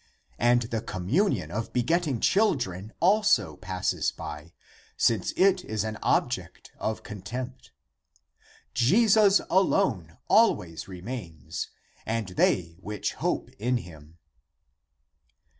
[0.39, 4.51] And the communion of begetting children also passes by,
[4.97, 7.69] since it is an object of contempt.
[8.73, 11.69] Jesus alone always remains
[12.03, 14.17] and they which hope in him."